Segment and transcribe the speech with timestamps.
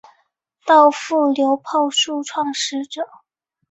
[0.65, 3.07] 稻富流炮术创始者。